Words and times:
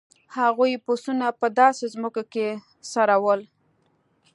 هغوی 0.37 0.71
پسونه 0.85 1.27
په 1.39 1.47
داسې 1.59 1.83
ځمکو 1.93 2.23
کې 2.33 2.47
څرول. 2.91 3.41